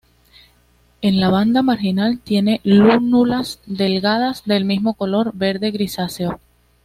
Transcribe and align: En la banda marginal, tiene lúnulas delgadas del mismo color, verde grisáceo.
En 1.03 1.19
la 1.19 1.29
banda 1.29 1.61
marginal, 1.61 2.17
tiene 2.23 2.59
lúnulas 2.63 3.59
delgadas 3.67 4.43
del 4.45 4.65
mismo 4.65 4.95
color, 4.95 5.29
verde 5.35 5.69
grisáceo. 5.69 6.39